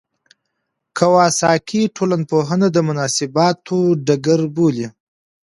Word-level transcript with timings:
کواساکي 0.97 1.81
ټولنپوهنه 1.95 2.67
د 2.75 2.77
مناسباتو 2.89 3.77
ډګر 4.05 4.41
بولي. 4.55 4.87